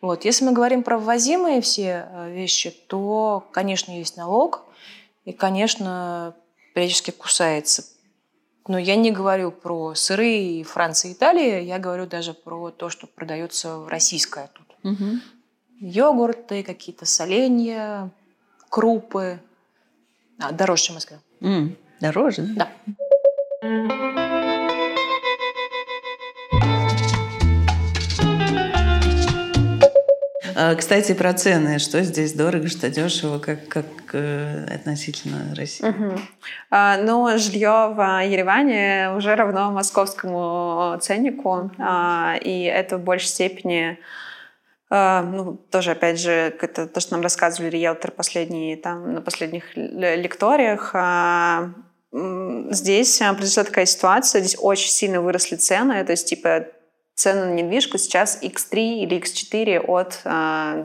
Вот. 0.00 0.24
Если 0.24 0.44
мы 0.44 0.52
говорим 0.52 0.82
про 0.82 0.98
ввозимые 0.98 1.60
все 1.60 2.08
э, 2.08 2.32
вещи, 2.32 2.70
то, 2.70 3.44
конечно, 3.52 3.90
есть 3.92 4.16
налог. 4.16 4.64
И, 5.24 5.32
конечно, 5.32 6.34
периодически 6.74 7.10
кусается. 7.10 7.84
Но 8.68 8.78
я 8.78 8.96
не 8.96 9.10
говорю 9.10 9.50
про 9.50 9.94
сыры 9.94 10.62
Франции 10.62 11.10
и 11.10 11.12
Италии, 11.14 11.62
я 11.62 11.78
говорю 11.78 12.06
даже 12.06 12.34
про 12.34 12.70
то, 12.70 12.88
что 12.88 13.06
продается 13.06 13.84
российское 13.88 14.48
тут. 14.54 14.66
Угу. 14.84 15.20
Йогурты, 15.80 16.62
какие-то 16.62 17.04
соленья, 17.04 18.10
крупы. 18.68 19.40
А, 20.38 20.52
дороже, 20.52 20.84
чем 20.84 20.94
в 20.94 20.96
Москве. 20.96 21.18
Mm, 21.40 21.76
дороже? 22.00 22.42
Да. 22.54 22.70
Кстати, 30.76 31.12
про 31.12 31.32
цены. 31.32 31.78
Что 31.78 32.02
здесь 32.02 32.32
дорого, 32.32 32.68
что 32.68 32.88
дешево, 32.90 33.38
как, 33.38 33.68
как 33.68 33.86
э, 34.12 34.66
относительно 34.74 35.54
России? 35.54 35.86
Угу. 35.86 36.18
А, 36.70 36.96
ну, 36.98 37.38
жилье 37.38 37.92
в 37.94 38.24
Ереване 38.24 39.12
уже 39.16 39.34
равно 39.34 39.70
московскому 39.70 40.98
ценнику. 41.00 41.70
А, 41.78 42.36
и 42.40 42.62
это 42.64 42.98
в 42.98 43.02
большей 43.02 43.28
степени 43.28 43.98
а, 44.92 45.22
ну, 45.22 45.56
тоже, 45.70 45.92
опять 45.92 46.18
же, 46.18 46.32
это 46.32 46.88
то, 46.88 46.98
что 46.98 47.12
нам 47.12 47.22
рассказывали 47.22 47.70
риэлторы 47.70 48.12
последние, 48.12 48.76
там, 48.76 49.14
на 49.14 49.20
последних 49.20 49.76
лекториях. 49.76 50.90
А, 50.94 51.70
здесь 52.12 53.22
а, 53.22 53.32
произошла 53.34 53.62
такая 53.62 53.86
ситуация, 53.86 54.40
здесь 54.40 54.56
очень 54.60 54.90
сильно 54.90 55.20
выросли 55.20 55.54
цены, 55.54 56.04
то 56.04 56.10
есть, 56.10 56.28
типа, 56.28 56.66
цены 57.20 57.46
на 57.46 57.52
недвижку 57.52 57.98
сейчас 57.98 58.42
X3 58.42 59.00
или 59.00 59.18
X4 59.18 59.80
от 59.80 60.20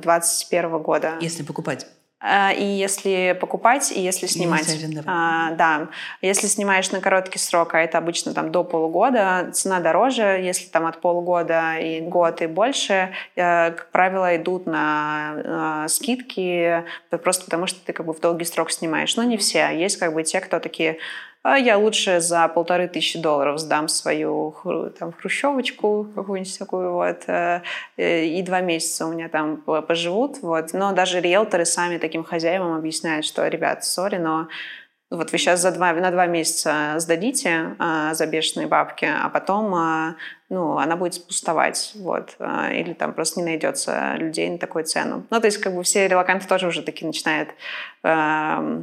2021 0.01 0.80
года. 0.80 1.13
Если 1.22 1.44
покупать. 1.44 1.88
А, 2.20 2.51
и 2.51 2.63
если 2.63 3.38
покупать, 3.39 3.92
и 3.92 4.01
если 4.01 4.25
снимать. 4.25 4.68
А, 5.06 5.51
да. 5.51 5.89
Если 6.22 6.48
снимаешь 6.48 6.92
на 6.92 7.00
короткий 7.00 7.39
срок, 7.39 7.75
а 7.75 7.80
это 7.80 8.00
обычно 8.00 8.34
там 8.34 8.51
до 8.51 8.63
полугода, 8.63 9.50
цена 9.54 9.80
дороже. 9.80 10.42
Если 10.44 10.65
там 10.65 10.88
от 10.88 11.00
полугода 11.01 11.77
и 11.77 12.01
год 12.01 12.42
и 12.42 12.48
больше, 12.48 13.13
э, 13.36 13.72
как 13.72 13.92
правило, 13.92 14.36
идут 14.36 14.65
на 14.65 15.86
э, 15.86 15.88
скидки, 15.88 16.84
просто 17.24 17.46
потому 17.46 17.68
что 17.68 17.80
ты 17.86 17.94
как 17.94 18.06
бы 18.06 18.13
в 18.13 18.20
долгий 18.20 18.46
срок 18.46 18.72
снимаешь. 18.72 19.15
Но 19.15 19.24
не 19.24 19.38
все. 19.38 19.70
Есть 19.70 19.98
как 19.98 20.13
бы 20.13 20.24
те, 20.24 20.42
кто 20.42 20.60
такие 20.60 20.98
а 21.48 21.60
я 21.60 21.78
лучше 21.78 22.22
за 22.22 22.48
полторы 22.48 22.88
тысячи 22.88 23.20
долларов 23.20 23.60
сдам 23.60 23.88
свою 23.88 24.56
там, 24.98 25.14
хрущевочку 25.14 26.08
какую-нибудь 26.16 26.58
такую 26.58 26.94
вот, 26.94 27.22
э, 27.28 27.62
и 27.98 28.42
два 28.42 28.62
месяца 28.62 29.06
у 29.06 29.14
меня 29.14 29.30
там 29.30 29.58
поживут. 29.58 30.40
Вот. 30.42 30.74
Но 30.74 30.92
даже 30.94 31.22
риэлторы 31.22 31.66
сами 31.66 32.00
таким 32.00 32.24
хозяевам 32.24 32.74
объясняют, 32.74 33.28
что, 33.28 33.48
ребят, 33.48 33.86
сори, 33.86 34.16
но 34.16 34.48
вот 35.12 35.32
вы 35.32 35.38
сейчас 35.38 35.62
за 35.62 35.72
два, 35.72 35.94
на 35.94 36.10
два 36.10 36.25
месяца 36.25 36.96
сдадите 36.98 37.75
а, 37.78 38.16
за 38.16 38.25
бешеные 38.25 38.66
бабки, 38.66 39.06
а 39.06 39.30
потом 39.30 39.75
а, 39.75 40.16
ну, 40.50 40.80
она 40.80 40.96
будет 40.96 41.28
пустовать, 41.28 41.92
вот, 41.96 42.36
а, 42.40 42.72
или 42.72 42.94
там 42.94 43.14
просто 43.14 43.40
не 43.40 43.46
найдется 43.46 44.16
людей 44.16 44.50
на 44.50 44.58
такую 44.58 44.86
цену. 44.86 45.28
Ну, 45.30 45.40
то 45.40 45.46
есть, 45.46 45.60
как 45.60 45.75
бы 45.75 45.84
все 45.84 46.08
релаканты 46.08 46.48
тоже 46.48 46.68
уже 46.68 46.82
такие 46.82 47.06
начинают 47.06 47.50
а, 48.02 48.82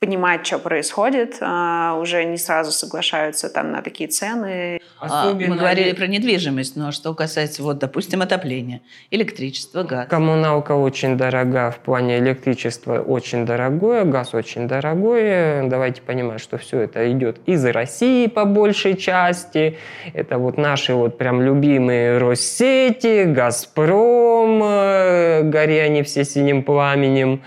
понимать, 0.00 0.46
что 0.46 0.58
происходит, 0.58 1.38
а, 1.40 1.98
уже 2.00 2.24
не 2.24 2.36
сразу 2.36 2.70
соглашаются 2.70 3.48
там 3.48 3.72
на 3.72 3.82
такие 3.82 4.08
цены. 4.08 4.80
А, 5.00 5.32
мы 5.32 5.56
говорили 5.56 5.92
про 5.92 6.06
недвижимость, 6.06 6.76
но 6.76 6.92
что 6.92 7.14
касается, 7.14 7.64
вот, 7.64 7.78
допустим, 7.78 8.22
отопления, 8.22 8.80
электричества, 9.10 9.82
газ. 9.82 10.06
Коммуналка 10.08 10.72
очень 10.72 11.16
дорога 11.16 11.72
в 11.72 11.80
плане 11.80 12.18
электричества 12.18 13.00
очень 13.00 13.44
дорогое, 13.44 14.04
газ 14.04 14.34
очень 14.34 14.68
дорогой. 14.68 15.68
Давайте 15.68 16.00
понимать, 16.02 16.40
что 16.40 16.58
все 16.58 16.80
это 16.82 17.10
идет 17.10 17.40
из 17.46 17.64
России 17.64 18.28
по 18.28 18.44
большей 18.44 18.96
части. 18.96 19.78
Это 20.14 20.38
вот 20.38 20.58
наши 20.58 20.94
вот 20.94 21.18
прям 21.18 21.42
любимые 21.42 22.18
Россети, 22.18 23.24
Газпром, 23.24 24.62
э, 24.62 25.42
горе 25.42 25.82
они 25.82 26.04
все 26.04 26.24
синим 26.24 26.62
пламенем. 26.62 27.42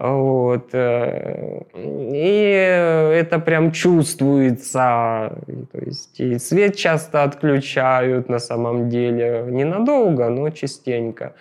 Вот. 0.00 0.70
Э, 0.72 1.60
и 1.74 3.14
это 3.20 3.38
прям 3.38 3.70
чувствуется. 3.70 5.38
То 5.72 5.78
есть 5.78 6.18
и 6.18 6.38
свет 6.38 6.76
часто 6.76 7.22
отключают 7.22 8.30
на 8.30 8.38
самом 8.38 8.88
деле. 8.88 9.44
Ненадолго, 9.46 10.30
но 10.30 10.48
частенько. 10.50 11.34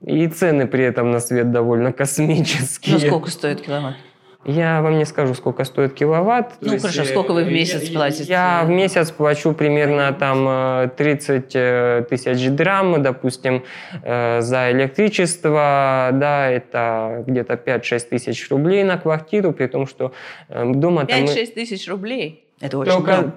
И 0.00 0.28
цены 0.28 0.68
при 0.68 0.84
этом 0.84 1.10
на 1.10 1.18
свет 1.18 1.50
довольно 1.50 1.92
космические. 2.00 2.94
Ну, 2.94 3.00
сколько 3.00 3.30
стоит 3.30 3.62
киловатт? 3.62 3.96
Я 4.44 4.82
вам 4.82 4.98
не 4.98 5.06
скажу, 5.06 5.34
сколько 5.34 5.64
стоит 5.64 5.94
киловатт. 5.94 6.54
Ну, 6.60 6.78
хорошо, 6.78 7.00
есть, 7.00 7.12
сколько 7.12 7.32
вы 7.32 7.44
в 7.44 7.50
месяц 7.50 7.88
платите? 7.88 8.24
Я 8.24 8.62
в 8.64 8.68
месяц 8.68 9.10
плачу 9.10 9.54
примерно 9.54 10.12
там 10.12 10.90
30 10.90 11.50
э, 11.54 12.04
тысяч 12.10 12.50
драм, 12.50 13.02
допустим, 13.02 13.64
э, 14.02 14.40
за 14.42 14.70
электричество, 14.72 16.10
да, 16.12 16.50
это 16.50 17.24
где-то 17.26 17.54
5-6 17.54 18.08
тысяч 18.10 18.50
рублей 18.50 18.84
на 18.84 18.98
квартиру, 18.98 19.52
при 19.52 19.66
том, 19.66 19.86
что 19.86 20.12
э, 20.48 20.72
дома... 20.74 21.04
5-6 21.04 21.20
мы... 21.22 21.46
тысяч 21.46 21.88
рублей? 21.88 22.44
Это 22.60 22.78
очень 22.78 22.92
Только... 22.92 23.12
много. 23.12 23.32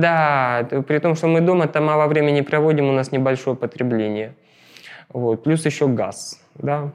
Да, 0.00 0.68
при 0.86 0.98
том, 1.00 1.16
что 1.16 1.26
мы 1.26 1.40
дома 1.40 1.66
там 1.66 1.86
мало 1.86 2.06
времени 2.06 2.42
проводим, 2.42 2.88
у 2.88 2.92
нас 2.92 3.10
небольшое 3.10 3.56
потребление. 3.56 4.34
Вот. 5.08 5.42
Плюс 5.42 5.66
еще 5.66 5.88
газ, 5.88 6.40
да. 6.54 6.92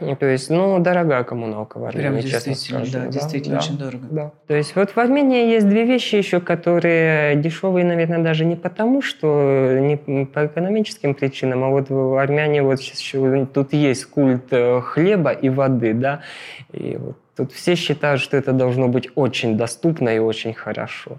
Ну, 0.00 0.16
то 0.16 0.26
есть, 0.26 0.50
ну, 0.50 0.78
дорогая 0.78 1.24
коммуналка 1.24 1.78
в 1.78 1.84
Армении, 1.84 2.20
Прям 2.20 2.30
честно 2.30 2.54
скажу. 2.54 2.92
Да, 2.92 3.00
да, 3.00 3.06
действительно 3.08 3.56
да, 3.56 3.64
очень 3.64 3.78
дорого. 3.78 4.06
Да. 4.10 4.32
То 4.46 4.54
есть 4.54 4.76
вот 4.76 4.90
в 4.90 4.98
Армении 4.98 5.50
есть 5.50 5.68
две 5.68 5.84
вещи 5.84 6.16
еще, 6.16 6.40
которые 6.40 7.36
дешевые, 7.36 7.84
наверное, 7.84 8.22
даже 8.22 8.44
не 8.44 8.56
потому, 8.56 9.02
что 9.02 9.78
не 9.80 9.96
по 10.26 10.46
экономическим 10.46 11.14
причинам, 11.14 11.64
а 11.64 11.68
вот 11.68 11.90
в 11.90 12.16
Армении 12.16 12.60
вот 12.60 12.80
тут 13.52 13.72
есть 13.72 14.06
культ 14.06 14.46
э, 14.50 14.80
хлеба 14.80 15.30
и 15.30 15.48
воды, 15.48 15.94
да, 15.94 16.20
и 16.72 16.96
вот 16.96 17.16
Тут 17.38 17.52
все 17.52 17.76
считают, 17.76 18.20
что 18.20 18.36
это 18.36 18.52
должно 18.52 18.88
быть 18.88 19.10
очень 19.14 19.56
доступно 19.56 20.08
и 20.08 20.18
очень 20.18 20.54
хорошо. 20.54 21.18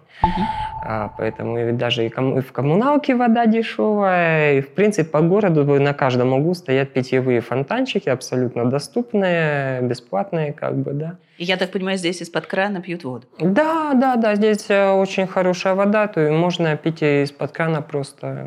А, 0.83 1.13
поэтому 1.17 1.71
даже 1.77 2.05
и, 2.05 2.09
ком- 2.09 2.37
и 2.39 2.41
в 2.41 2.51
коммуналке 2.51 3.15
вода 3.15 3.45
дешевая, 3.45 4.57
и 4.57 4.61
в 4.61 4.67
принципе 4.67 5.09
по 5.09 5.21
городу 5.21 5.63
на 5.79 5.93
каждом 5.93 6.33
углу 6.33 6.55
стоят 6.55 6.91
питьевые 6.91 7.39
фонтанчики, 7.39 8.09
абсолютно 8.09 8.65
доступные, 8.65 9.81
бесплатные, 9.81 10.51
как 10.51 10.75
бы, 10.75 10.91
да. 10.91 11.15
И 11.37 11.45
я 11.45 11.55
так 11.55 11.71
понимаю, 11.71 11.97
здесь 11.97 12.21
из-под 12.21 12.47
крана 12.47 12.81
пьют 12.81 13.05
воду? 13.05 13.25
Да, 13.39 13.93
да, 13.93 14.17
да, 14.17 14.35
здесь 14.35 14.69
э, 14.69 14.89
очень 14.91 15.25
хорошая 15.25 15.73
вода, 15.73 16.07
то 16.07 16.19
есть 16.19 16.33
можно 16.33 16.75
пить 16.75 17.01
из-под 17.01 17.53
крана 17.53 17.81
просто 17.81 18.45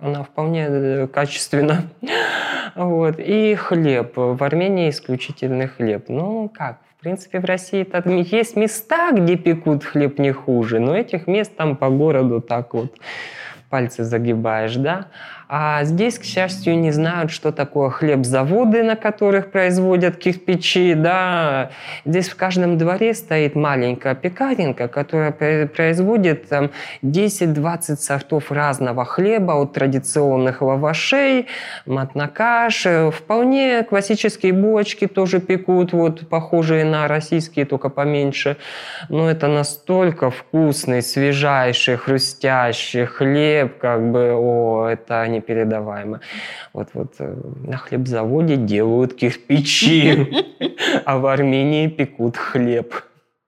она 0.00 0.24
вполне 0.24 0.66
э, 0.68 1.06
качественна. 1.06 1.84
Вот. 2.74 3.20
И 3.20 3.54
хлеб. 3.54 4.16
В 4.16 4.42
Армении 4.42 4.90
исключительный 4.90 5.68
хлеб. 5.68 6.06
Ну, 6.08 6.48
как? 6.48 6.78
Принципе, 7.04 7.38
в 7.38 7.44
России 7.44 7.84
там 7.84 8.16
есть 8.16 8.56
места, 8.56 9.12
где 9.12 9.36
пекут 9.36 9.84
хлеб 9.84 10.18
не 10.18 10.32
хуже, 10.32 10.80
но 10.80 10.96
этих 10.96 11.26
мест 11.26 11.54
там 11.54 11.76
по 11.76 11.90
городу 11.90 12.40
так 12.40 12.72
вот 12.72 12.96
пальцы 13.68 14.04
загибаешь, 14.04 14.76
да. 14.76 15.08
А 15.56 15.84
здесь, 15.84 16.18
к 16.18 16.24
счастью, 16.24 16.76
не 16.80 16.90
знают, 16.90 17.30
что 17.30 17.52
такое 17.52 17.88
хлебзаводы, 17.88 18.82
на 18.82 18.96
которых 18.96 19.52
производят 19.52 20.16
кирпичи. 20.16 20.94
Да. 20.94 21.70
Здесь 22.04 22.28
в 22.28 22.34
каждом 22.34 22.76
дворе 22.76 23.14
стоит 23.14 23.54
маленькая 23.54 24.16
пекаренка, 24.16 24.88
которая 24.88 25.30
производит 25.30 26.48
там, 26.48 26.70
10-20 27.04 27.96
сортов 27.98 28.50
разного 28.50 29.04
хлеба, 29.04 29.52
от 29.52 29.74
традиционных 29.74 30.60
лавашей, 30.60 31.46
матнакаш. 31.86 32.88
Вполне 33.12 33.84
классические 33.84 34.52
булочки 34.52 35.06
тоже 35.06 35.38
пекут, 35.38 35.92
вот 35.92 36.28
похожие 36.28 36.84
на 36.84 37.06
российские, 37.06 37.64
только 37.64 37.90
поменьше. 37.90 38.56
Но 39.08 39.30
это 39.30 39.46
настолько 39.46 40.32
вкусный, 40.32 41.00
свежайший, 41.00 41.94
хрустящий 41.94 43.04
хлеб, 43.04 43.78
как 43.78 44.10
бы, 44.10 44.32
о, 44.34 44.88
это 44.88 45.22
непередаваемо. 45.44 46.20
Вот, 46.72 46.88
вот 46.94 47.14
э, 47.18 47.36
на 47.64 47.76
хлебзаводе 47.76 48.56
делают 48.56 49.14
кирпичи, 49.14 50.46
а 51.04 51.18
в 51.18 51.26
Армении 51.26 51.88
пекут 51.88 52.36
хлеб. 52.36 52.94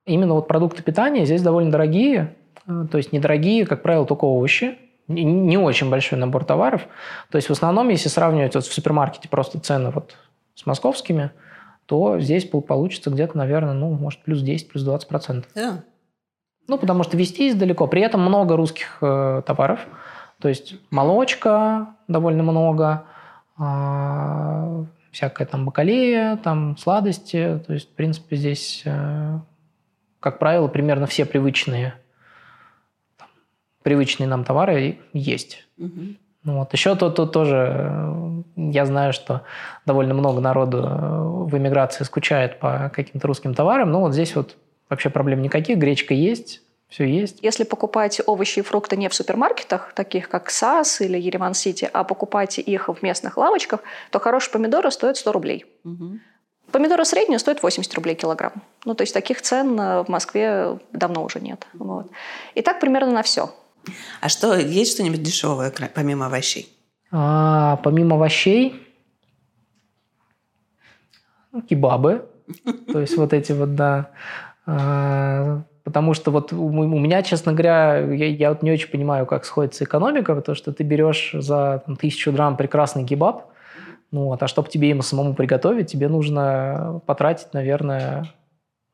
Именно 0.06 0.34
вот 0.34 0.46
продукты 0.46 0.82
питания 0.82 1.24
здесь 1.24 1.42
довольно 1.42 1.70
дорогие, 1.70 2.34
э, 2.66 2.86
то 2.90 2.98
есть 2.98 3.12
недорогие, 3.12 3.66
как 3.66 3.82
правило, 3.82 4.06
только 4.06 4.24
овощи, 4.24 4.78
не 5.08 5.56
очень 5.56 5.88
большой 5.88 6.18
набор 6.18 6.44
товаров. 6.44 6.86
То 7.30 7.36
есть 7.36 7.48
в 7.48 7.52
основном, 7.52 7.88
если 7.88 8.08
сравнивать 8.08 8.54
вот 8.54 8.64
в 8.64 8.72
супермаркете 8.72 9.28
просто 9.28 9.60
цены 9.60 9.90
вот 9.90 10.16
с 10.54 10.66
московскими, 10.66 11.30
то 11.86 12.18
здесь 12.18 12.44
получится 12.44 13.10
где-то, 13.10 13.38
наверное, 13.38 13.74
ну, 13.74 13.92
может, 13.92 14.22
плюс 14.24 14.42
10, 14.42 14.68
плюс 14.68 14.82
20 14.82 15.08
процентов. 15.08 15.50
Yeah. 15.54 15.82
Ну, 16.68 16.78
потому 16.78 17.04
что 17.04 17.16
везти 17.16 17.52
далеко. 17.52 17.86
При 17.86 18.02
этом 18.02 18.22
много 18.22 18.56
русских 18.56 18.98
э, 19.00 19.42
товаров. 19.46 19.86
То 20.40 20.48
есть 20.48 20.74
молочка 20.90 21.94
довольно 22.08 22.42
много, 22.42 23.04
э, 23.58 24.84
всякая 25.12 25.46
там 25.46 25.64
бакалея, 25.64 26.36
там 26.36 26.76
сладости. 26.76 27.60
То 27.66 27.72
есть, 27.72 27.90
в 27.90 27.94
принципе, 27.94 28.36
здесь, 28.36 28.82
э, 28.84 29.38
как 30.20 30.38
правило, 30.38 30.68
примерно 30.68 31.06
все 31.06 31.24
привычные, 31.24 31.94
там, 33.16 33.28
привычные 33.82 34.28
нам 34.28 34.44
товары 34.44 34.98
есть. 35.12 35.66
Угу. 35.78 36.16
Вот. 36.44 36.72
Еще 36.72 36.94
тут, 36.94 37.16
тут 37.16 37.32
тоже 37.32 37.72
э, 37.74 38.42
я 38.56 38.86
знаю, 38.86 39.12
что 39.12 39.42
довольно 39.84 40.14
много 40.14 40.40
народу 40.40 40.78
э, 40.78 41.46
в 41.46 41.56
эмиграции 41.56 42.04
скучает 42.04 42.60
по 42.60 42.90
каким-то 42.94 43.26
русским 43.26 43.54
товарам. 43.54 43.90
Ну 43.90 44.00
вот 44.00 44.12
здесь 44.12 44.36
вот 44.36 44.56
вообще 44.88 45.10
проблем 45.10 45.42
никаких. 45.42 45.78
Гречка 45.78 46.14
есть, 46.14 46.62
все 46.96 47.04
есть. 47.04 47.38
Если 47.42 47.64
покупать 47.64 48.22
овощи 48.24 48.60
и 48.60 48.62
фрукты 48.62 48.96
не 48.96 49.10
в 49.10 49.14
супермаркетах, 49.14 49.92
таких 49.92 50.30
как 50.30 50.48
САС 50.50 51.02
или 51.02 51.18
Ереван 51.18 51.52
Сити, 51.52 51.88
а 51.92 52.04
покупать 52.04 52.58
их 52.58 52.88
в 52.88 53.02
местных 53.02 53.36
лавочках, 53.36 53.80
то 54.10 54.18
хорошие 54.18 54.50
помидоры 54.52 54.90
стоят 54.90 55.18
100 55.18 55.32
рублей. 55.32 55.66
Угу. 55.84 56.18
Помидоры 56.72 57.04
средние 57.04 57.38
стоят 57.38 57.62
80 57.62 57.92
рублей 57.94 58.14
килограмм. 58.14 58.62
Ну, 58.86 58.94
то 58.94 59.02
есть 59.02 59.12
таких 59.12 59.42
цен 59.42 59.78
э, 59.78 60.04
в 60.04 60.08
Москве 60.08 60.78
давно 60.92 61.22
уже 61.22 61.38
нет. 61.38 61.66
Вот. 61.74 62.10
И 62.54 62.62
так 62.62 62.80
примерно 62.80 63.12
на 63.12 63.22
все. 63.22 63.54
А 64.22 64.30
что, 64.30 64.56
есть 64.56 64.92
что-нибудь 64.94 65.22
дешевое, 65.22 65.70
помимо 65.94 66.26
овощей? 66.26 66.74
А, 67.12 67.76
помимо 67.84 68.16
овощей, 68.16 68.82
ну, 71.52 71.60
кебабы. 71.60 72.26
То 72.92 73.00
есть 73.00 73.18
вот 73.18 73.34
эти 73.34 73.52
вот, 73.52 73.74
да. 73.74 74.10
Потому 75.86 76.14
что 76.14 76.32
вот 76.32 76.52
у 76.52 76.68
меня, 76.98 77.22
честно 77.22 77.52
говоря, 77.52 77.98
я, 78.00 78.26
я 78.26 78.48
вот 78.48 78.62
не 78.62 78.72
очень 78.72 78.90
понимаю, 78.90 79.24
как 79.24 79.44
сходится 79.44 79.84
экономика, 79.84 80.34
потому 80.34 80.56
что 80.56 80.72
ты 80.72 80.82
берешь 80.82 81.30
за 81.32 81.84
там, 81.86 81.94
тысячу 81.94 82.32
грамм 82.32 82.56
прекрасный 82.56 83.06
кебаб, 83.06 83.52
ну 84.10 84.24
вот, 84.24 84.42
а 84.42 84.48
чтобы 84.48 84.68
тебе 84.68 84.88
ему 84.88 85.02
самому 85.02 85.34
приготовить, 85.34 85.88
тебе 85.88 86.08
нужно 86.08 87.00
потратить, 87.06 87.52
наверное, 87.52 88.24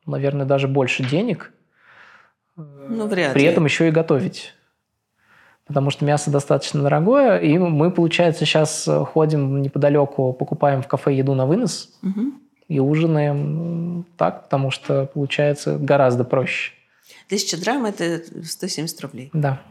наверное, 0.05 0.45
даже 0.45 0.67
больше 0.67 1.03
денег. 1.03 1.51
Ну, 2.55 3.07
вряд 3.07 3.33
При 3.33 3.41
ли. 3.41 3.47
этом 3.47 3.65
еще 3.65 3.87
и 3.87 3.91
готовить. 3.91 4.53
Потому 5.65 5.89
что 5.89 6.05
мясо 6.05 6.29
достаточно 6.29 6.83
дорогое, 6.83 7.39
и 7.39 7.57
мы, 7.57 7.89
получается, 7.89 8.45
сейчас 8.45 8.87
ходим 9.13 9.63
неподалеку, 9.63 10.31
покупаем 10.31 10.83
в 10.83 10.87
кафе 10.87 11.15
еду 11.15 11.33
на 11.33 11.47
вынос 11.47 11.89
угу. 12.03 12.33
и 12.67 12.79
ужинаем 12.79 14.05
так, 14.15 14.43
потому 14.43 14.69
что 14.69 15.07
получается 15.11 15.79
гораздо 15.79 16.23
проще. 16.23 16.73
Тысяча 17.27 17.57
грамм– 17.57 17.85
это 17.85 18.21
170 18.43 19.01
рублей. 19.01 19.29
Да. 19.33 19.61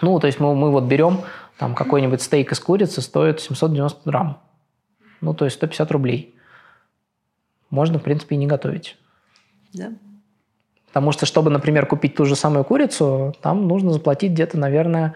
Ну, 0.00 0.18
то 0.20 0.26
есть 0.26 0.38
мы, 0.38 0.54
мы 0.54 0.70
вот 0.70 0.84
берем 0.84 1.22
там 1.58 1.74
какой-нибудь 1.74 2.22
стейк 2.22 2.52
из 2.52 2.60
курицы 2.60 3.00
стоит 3.00 3.40
790 3.40 4.02
грамм. 4.04 4.40
Ну, 5.20 5.34
то 5.34 5.44
есть 5.44 5.56
150 5.56 5.90
рублей. 5.90 6.36
Можно, 7.70 7.98
в 7.98 8.02
принципе, 8.02 8.36
и 8.36 8.38
не 8.38 8.46
готовить. 8.46 8.96
Да. 9.72 9.92
Потому 10.86 11.12
что, 11.12 11.26
чтобы, 11.26 11.50
например, 11.50 11.86
купить 11.86 12.14
ту 12.14 12.24
же 12.24 12.36
самую 12.36 12.64
курицу, 12.64 13.34
там 13.42 13.68
нужно 13.68 13.92
заплатить 13.92 14.32
где-то, 14.32 14.56
наверное, 14.58 15.14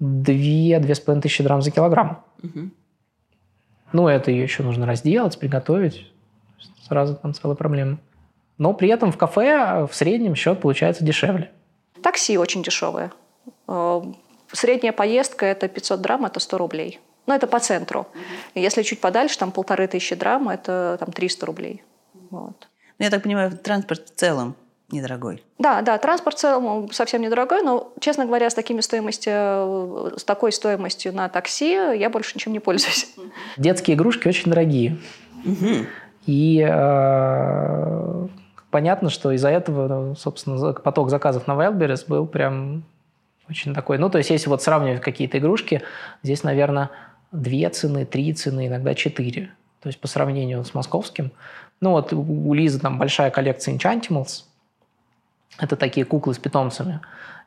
2-2,5 0.00 1.20
тысячи 1.20 1.42
грамм 1.42 1.62
за 1.62 1.70
килограмм. 1.70 2.24
Угу. 2.42 2.70
Ну, 3.92 4.08
это 4.08 4.30
ее 4.30 4.42
еще 4.42 4.62
нужно 4.62 4.86
разделать, 4.86 5.38
приготовить. 5.38 6.10
Сразу 6.86 7.16
там 7.16 7.32
целая 7.34 7.56
проблема. 7.56 7.98
Но 8.60 8.74
при 8.74 8.90
этом 8.90 9.10
в 9.10 9.16
кафе 9.16 9.86
в 9.90 9.94
среднем 9.94 10.34
счет 10.34 10.60
получается 10.60 11.02
дешевле. 11.02 11.50
Такси 12.02 12.36
очень 12.36 12.62
дешевое. 12.62 13.10
Э, 13.66 14.02
Средняя 14.52 14.92
поездка– 14.92 15.46
это 15.46 15.66
500 15.66 16.00
драм, 16.02 16.26
это 16.26 16.40
100 16.40 16.58
рублей. 16.58 17.00
Но 17.26 17.34
это 17.34 17.46
по 17.46 17.58
центру. 17.58 18.00
Mm-hmm. 18.12 18.60
Если 18.60 18.82
чуть 18.82 19.00
подальше, 19.00 19.38
там 19.38 19.50
полторы 19.50 19.86
тысячи 19.86 20.14
драм, 20.14 20.46
это 20.50 20.98
там 21.00 21.10
300 21.10 21.46
рублей. 21.46 21.82
Вот. 22.28 22.68
Ну, 22.98 23.04
я 23.04 23.10
так 23.10 23.22
понимаю, 23.22 23.56
транспорт 23.56 24.10
в 24.10 24.14
целом 24.14 24.54
недорогой. 24.90 25.42
Да, 25.58 25.80
да, 25.80 25.96
транспорт 25.96 26.36
в 26.36 26.40
целом 26.40 26.92
совсем 26.92 27.22
недорогой, 27.22 27.62
но, 27.62 27.94
честно 27.98 28.26
говоря, 28.26 28.50
с, 28.50 28.54
такими 28.54 28.82
стоимостью, 28.82 30.18
с 30.18 30.24
такой 30.24 30.52
стоимостью 30.52 31.14
на 31.14 31.30
такси 31.30 31.70
я 31.70 32.10
больше 32.10 32.32
ничем 32.34 32.52
не 32.52 32.60
пользуюсь. 32.60 33.14
Детские 33.56 33.96
игрушки 33.96 34.28
очень 34.28 34.50
дорогие. 34.50 34.98
Угу. 35.46 35.86
И 36.26 36.60
э, 36.60 38.28
понятно, 38.70 39.10
что 39.10 39.32
из-за 39.32 39.50
этого, 39.50 40.14
собственно, 40.14 40.72
поток 40.72 41.10
заказов 41.10 41.46
на 41.46 41.52
Wildberries 41.52 42.04
был 42.06 42.26
прям 42.26 42.84
очень 43.48 43.74
такой. 43.74 43.98
Ну, 43.98 44.08
то 44.08 44.18
есть, 44.18 44.30
если 44.30 44.48
вот 44.48 44.62
сравнивать 44.62 45.00
какие-то 45.00 45.38
игрушки, 45.38 45.82
здесь, 46.22 46.44
наверное, 46.44 46.90
две 47.32 47.68
цены, 47.68 48.06
три 48.06 48.32
цены, 48.32 48.68
иногда 48.68 48.94
четыре. 48.94 49.50
То 49.80 49.88
есть, 49.88 50.00
по 50.00 50.08
сравнению 50.08 50.64
с 50.64 50.74
московским. 50.74 51.32
Ну, 51.80 51.92
вот 51.92 52.12
у 52.12 52.54
Лизы 52.54 52.78
там 52.78 52.98
большая 52.98 53.30
коллекция 53.30 53.74
Enchantimals. 53.74 54.44
Это 55.58 55.76
такие 55.76 56.06
куклы 56.06 56.34
с 56.34 56.38
питомцами. 56.38 57.00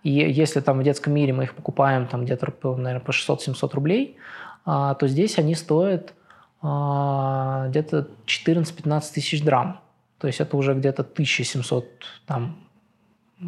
И 0.03 0.11
если 0.11 0.59
там 0.59 0.79
в 0.79 0.83
детском 0.83 1.13
мире 1.13 1.33
мы 1.33 1.43
их 1.43 1.55
покупаем 1.55 2.07
там 2.07 2.25
где-то, 2.25 2.51
наверное, 2.63 2.99
по 2.99 3.11
600-700 3.11 3.73
рублей, 3.73 4.17
а, 4.65 4.95
то 4.95 5.07
здесь 5.07 5.37
они 5.39 5.55
стоят 5.55 6.13
а, 6.61 7.67
где-то 7.69 8.07
14-15 8.25 9.03
тысяч 9.13 9.43
драм. 9.43 9.79
То 10.23 10.27
есть 10.27 10.39
это 10.39 10.55
уже 10.55 10.73
где-то 10.73 11.01
1700 11.01 11.85
там, 12.25 12.55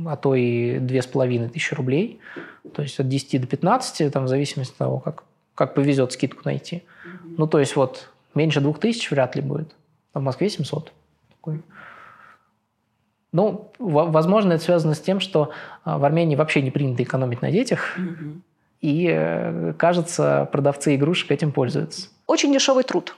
а 0.06 0.18
то 0.18 0.36
и 0.36 0.78
две 0.80 1.02
с 1.02 1.08
половиной 1.08 1.48
тысячи 1.48 1.74
рублей. 1.74 2.20
То 2.74 2.82
есть 2.82 3.00
от 3.00 3.08
10 3.08 3.40
до 3.40 3.48
15, 3.48 4.12
там, 4.12 4.26
в 4.26 4.28
зависимости 4.28 4.74
от 4.74 4.78
того, 4.78 5.00
как, 5.00 5.24
как 5.56 5.74
повезет 5.74 6.12
скидку 6.12 6.42
найти. 6.44 6.76
Mm-hmm. 6.76 7.36
Ну, 7.38 7.48
то 7.48 7.60
есть 7.60 7.78
вот 7.78 8.10
меньше 8.34 8.60
двух 8.60 8.82
тысяч 8.82 9.10
вряд 9.10 9.38
ли 9.38 9.42
будет. 9.42 9.74
А 10.12 10.20
в 10.20 10.24
Москве 10.24 10.50
700. 10.50 10.92
Такой. 11.30 11.62
Ну, 13.32 13.72
возможно, 13.80 14.52
это 14.52 14.64
связано 14.66 14.96
с 14.96 15.00
тем, 15.00 15.22
что 15.22 15.52
а, 15.86 15.98
в 15.98 16.04
Армении 16.04 16.36
вообще 16.36 16.62
не 16.62 16.72
принято 16.72 17.04
экономить 17.04 17.42
на 17.42 17.52
детях. 17.52 17.98
Mm-hmm. 17.98 18.42
И, 18.82 19.08
э, 19.10 19.74
кажется, 19.78 20.50
продавцы 20.52 20.96
игрушек 20.96 21.32
этим 21.32 21.54
пользуются. 21.54 22.10
Очень 22.28 22.52
дешевый 22.52 22.84
труд. 22.84 23.16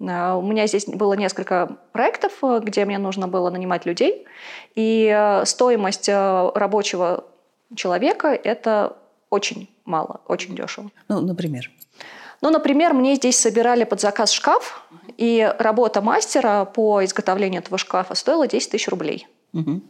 Э, 0.00 0.34
у 0.34 0.42
меня 0.42 0.66
здесь 0.66 0.86
было 0.86 1.14
несколько 1.14 1.76
проектов, 1.92 2.32
э, 2.42 2.60
где 2.62 2.84
мне 2.84 2.98
нужно 2.98 3.28
было 3.28 3.50
нанимать 3.50 3.86
людей, 3.86 4.26
и 4.74 5.12
э, 5.14 5.44
стоимость 5.44 6.08
рабочего 6.08 7.24
человека– 7.74 8.28
это 8.44 8.96
очень 9.30 9.68
мало, 9.84 10.20
очень 10.26 10.54
дешево. 10.54 10.90
Ну, 11.08 11.20
например? 11.20 11.70
Ну, 12.40 12.50
например, 12.50 12.92
мне 12.92 13.14
здесь 13.14 13.38
собирали 13.38 13.84
под 13.84 14.00
заказ 14.00 14.30
шкаф, 14.30 14.86
и 15.16 15.52
работа 15.58 16.02
мастера 16.02 16.64
по 16.64 17.04
изготовлению 17.04 17.62
этого 17.62 17.78
шкафа 17.78 18.14
стоила 18.14 18.46
10 18.46 18.70
тысяч 18.70 18.88
рублей. 18.88 19.26
Угу. 19.52 19.80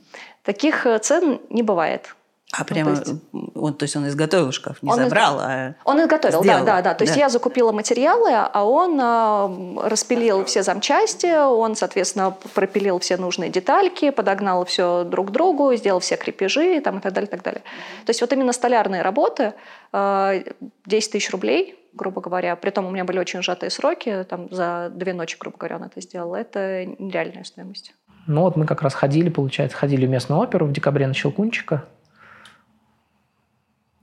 Таких 0.44 0.86
цен 1.02 1.40
не 1.48 1.62
бывает. 1.62 2.14
А 2.56 2.60
ну, 2.60 2.64
прямо, 2.66 2.96
то 2.96 3.00
есть, 3.00 3.22
он, 3.54 3.74
то 3.74 3.82
есть 3.82 3.96
он 3.96 4.06
изготовил 4.06 4.52
шкаф, 4.52 4.82
не 4.82 4.90
он 4.90 4.96
забрал, 4.96 5.38
из... 5.38 5.42
а 5.42 5.74
Он 5.84 6.00
изготовил, 6.00 6.42
сделал. 6.42 6.64
да, 6.64 6.76
да, 6.76 6.82
да. 6.82 6.94
То 6.94 7.00
да. 7.00 7.04
есть 7.04 7.16
я 7.16 7.28
закупила 7.28 7.72
материалы, 7.72 8.30
а 8.32 8.64
он 8.64 9.00
э, 9.00 9.88
распилил 9.88 10.44
все 10.44 10.62
замчасти, 10.62 11.36
он, 11.36 11.74
соответственно, 11.74 12.36
пропилил 12.54 12.98
все 13.00 13.16
нужные 13.16 13.50
детальки, 13.50 14.10
подогнал 14.10 14.64
все 14.64 15.04
друг 15.04 15.28
к 15.28 15.30
другу, 15.30 15.74
сделал 15.74 15.98
все 15.98 16.16
крепежи 16.16 16.80
там, 16.80 16.98
и 16.98 17.00
так 17.00 17.12
далее, 17.12 17.28
и 17.28 17.30
так 17.30 17.42
далее. 17.42 17.62
То 18.06 18.10
есть 18.10 18.20
вот 18.20 18.32
именно 18.32 18.52
столярные 18.52 19.02
работы, 19.02 19.54
э, 19.92 20.44
10 20.86 21.12
тысяч 21.12 21.30
рублей, 21.30 21.76
грубо 21.92 22.20
говоря, 22.20 22.54
при 22.54 22.70
том 22.70 22.86
у 22.86 22.90
меня 22.90 23.04
были 23.04 23.18
очень 23.18 23.42
сжатые 23.42 23.70
сроки, 23.70 24.24
там 24.28 24.48
за 24.52 24.92
две 24.94 25.12
ночи, 25.12 25.36
грубо 25.40 25.58
говоря, 25.58 25.76
он 25.76 25.84
это 25.84 26.00
сделал, 26.00 26.34
это 26.34 26.84
нереальная 26.84 27.44
стоимость. 27.44 27.94
Ну 28.26 28.42
вот 28.42 28.56
мы 28.56 28.64
как 28.64 28.82
раз 28.82 28.94
ходили, 28.94 29.28
получается, 29.28 29.76
ходили 29.76 30.06
в 30.06 30.10
местную 30.10 30.40
оперу 30.40 30.66
в 30.66 30.72
декабре 30.72 31.06
на 31.06 31.14
Щелкунчика, 31.14 31.84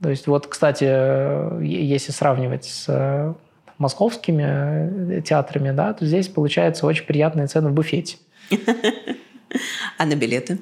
то 0.02 0.10
есть 0.10 0.26
вот, 0.26 0.48
кстати, 0.48 0.84
если 1.64 2.10
сравнивать 2.10 2.64
с 2.64 2.86
э, 2.88 3.34
московскими 3.78 5.18
э, 5.18 5.22
театрами, 5.22 5.70
да, 5.70 5.92
то 5.92 6.04
здесь 6.04 6.26
получается 6.26 6.86
очень 6.86 7.06
приятные 7.06 7.46
цены 7.46 7.70
в 7.70 7.72
буфете. 7.72 8.16
А 9.98 10.06
на 10.06 10.16
билеты? 10.16 10.60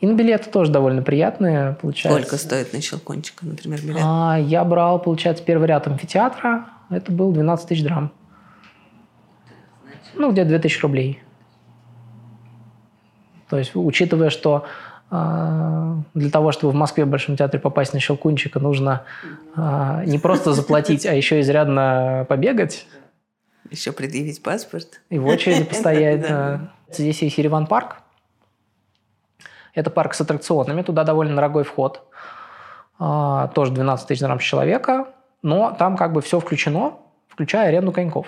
И 0.00 0.06
на 0.08 0.14
билеты 0.14 0.50
тоже 0.50 0.72
довольно 0.72 1.02
приятные, 1.02 1.74
получается. 1.80 2.20
Сколько 2.20 2.36
стоит 2.36 2.72
на 2.72 2.80
Щелкунчика, 2.80 3.46
например, 3.46 3.80
билет? 3.80 4.02
А, 4.02 4.36
я 4.36 4.64
брал, 4.64 4.98
получается, 4.98 5.44
первый 5.44 5.68
ряд 5.68 5.86
амфитеатра. 5.86 6.66
Это 6.90 7.12
был 7.12 7.30
12 7.30 7.68
тысяч 7.68 7.84
драм. 7.84 8.10
Ну, 10.16 10.32
где-то 10.32 10.48
2000 10.48 10.80
рублей. 10.80 11.22
То 13.48 13.56
есть, 13.56 13.70
учитывая, 13.74 14.30
что 14.30 14.66
для 16.14 16.30
того, 16.30 16.52
чтобы 16.52 16.72
в 16.72 16.76
Москве 16.76 17.04
в 17.04 17.08
Большом 17.08 17.36
театре 17.36 17.60
попасть 17.60 17.92
на 17.92 18.00
Щелкунчика, 18.00 18.60
нужно 18.60 19.04
а, 19.54 20.04
не 20.04 20.18
просто 20.18 20.52
заплатить, 20.52 21.06
а 21.06 21.14
еще 21.14 21.40
изрядно 21.40 22.26
побегать. 22.28 22.86
Еще 23.70 23.92
предъявить 23.92 24.42
паспорт. 24.42 25.00
И 25.10 25.18
в 25.18 25.26
очереди 25.26 25.64
постоять. 25.64 26.26
Здесь 26.90 27.22
есть 27.22 27.38
Ереван 27.38 27.66
парк. 27.66 27.96
Это 29.74 29.90
парк 29.90 30.14
с 30.14 30.20
аттракционами. 30.20 30.82
Туда 30.82 31.04
довольно 31.04 31.34
дорогой 31.34 31.64
вход. 31.64 32.06
А, 32.98 33.48
тоже 33.48 33.72
12 33.72 34.06
тысяч 34.06 34.20
драм 34.20 34.38
с 34.38 34.42
человека. 34.42 35.08
Но 35.42 35.74
там 35.78 35.96
как 35.96 36.12
бы 36.12 36.22
все 36.22 36.40
включено, 36.40 36.94
включая 37.28 37.68
аренду 37.68 37.92
коньков. 37.92 38.26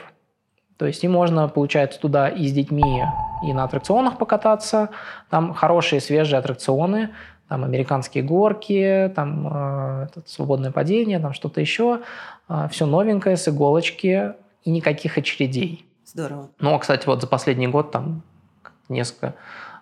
То 0.78 0.86
есть 0.86 1.02
и 1.04 1.08
можно, 1.08 1.48
получается, 1.48 1.98
туда 1.98 2.28
и 2.28 2.46
с 2.46 2.52
детьми, 2.52 3.02
и 3.42 3.52
на 3.52 3.64
аттракционах 3.64 4.18
покататься. 4.18 4.90
Там 5.30 5.54
хорошие 5.54 6.00
свежие 6.00 6.38
аттракционы, 6.38 7.10
там 7.48 7.64
американские 7.64 8.24
горки, 8.24 9.10
там 9.14 9.48
э, 9.50 10.08
свободное 10.26 10.72
падение, 10.72 11.18
там 11.18 11.32
что-то 11.32 11.60
еще. 11.60 12.00
Э, 12.48 12.68
все 12.70 12.86
новенькое, 12.86 13.36
с 13.36 13.48
иголочки 13.48 14.34
и 14.64 14.70
никаких 14.70 15.16
очередей. 15.16 15.86
Здорово. 16.04 16.50
Ну, 16.60 16.78
кстати, 16.78 17.06
вот 17.06 17.20
за 17.20 17.26
последний 17.26 17.68
год 17.68 17.90
там 17.90 18.22
несколько 18.88 19.34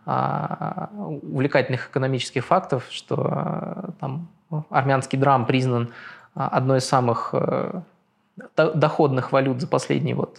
а, 0.06 0.90
увлекательных 1.22 1.88
экономических 1.88 2.44
фактов, 2.44 2.86
что 2.90 3.16
а, 3.16 3.90
там 4.00 4.28
армянский 4.70 5.18
драм 5.18 5.46
признан 5.46 5.92
одной 6.34 6.78
из 6.78 6.84
самых 6.84 7.30
э, 7.32 7.80
доходных 8.56 9.32
валют 9.32 9.60
за 9.60 9.68
последние 9.68 10.14
вот 10.14 10.38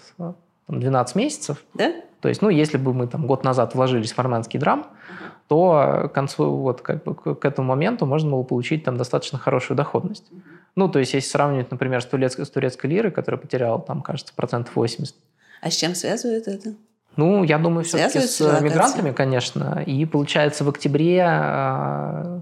12 0.68 1.16
месяцев. 1.16 1.64
Да? 1.74 1.94
То 2.22 2.30
есть, 2.30 2.42
ну, 2.42 2.50
если 2.50 2.78
бы 2.78 2.94
мы 2.94 3.08
там 3.08 3.28
год 3.28 3.44
назад 3.44 3.76
вложились 3.76 4.14
в 4.14 4.20
армянский 4.20 4.60
драм, 4.60 4.80
uh-huh. 4.80 5.26
то 5.48 6.10
к 6.10 6.14
концу, 6.14 6.56
вот 6.56 6.82
как 6.82 7.04
бы 7.04 7.14
к 7.14 7.46
этому 7.46 7.68
моменту 7.68 8.06
можно 8.06 8.32
было 8.32 8.44
получить 8.44 8.84
там 8.84 8.98
достаточно 8.98 9.38
хорошую 9.38 9.78
доходность. 9.78 10.26
Uh-huh. 10.32 10.42
Ну, 10.76 10.90
то 10.90 11.00
есть, 11.00 11.14
если 11.14 11.30
сравнивать, 11.30 11.72
например, 11.72 12.02
с 12.02 12.06
турецкой, 12.06 12.46
с 12.46 12.50
турецкой 12.50 12.88
лирой, 12.88 13.12
которая 13.12 13.40
потеряла, 13.40 13.80
там, 13.80 14.02
кажется, 14.02 14.34
процентов 14.36 14.76
80. 14.76 15.16
А 15.62 15.70
с 15.70 15.76
чем 15.76 15.94
связывают 15.94 16.48
это? 16.48 16.74
Ну, 17.16 17.44
я 17.44 17.58
думаю, 17.58 17.86
все-таки 17.86 18.20
с 18.20 18.42
мигрантами, 18.62 19.12
конечно. 19.12 19.82
И 19.86 20.06
получается, 20.06 20.66
в 20.66 20.70
октябре, 20.70 21.24
а, 21.26 22.42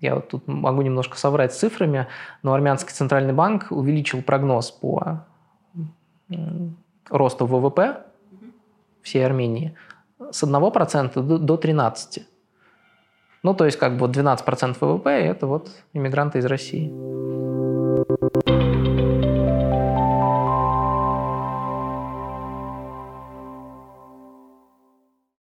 я 0.00 0.16
вот 0.16 0.28
тут 0.28 0.46
могу 0.46 0.82
немножко 0.82 1.16
соврать 1.16 1.54
с 1.54 1.58
цифрами, 1.58 2.06
но 2.42 2.52
армянский 2.52 2.92
центральный 2.92 3.32
банк 3.32 3.68
увеличил 3.70 4.22
прогноз 4.22 4.70
по 4.70 5.24
росту 7.10 7.46
ВВП 7.46 8.04
всей 9.02 9.26
Армении 9.26 9.76
с 10.30 10.42
1% 10.42 11.38
до 11.38 11.54
13%. 11.54 12.22
Ну, 13.42 13.54
то 13.54 13.64
есть, 13.64 13.78
как 13.78 13.96
бы 13.96 14.06
12% 14.06 14.76
ВВП– 14.80 15.10
это 15.10 15.46
вот 15.46 15.70
иммигранты 15.94 16.38
из 16.38 16.44
России. 16.44 16.90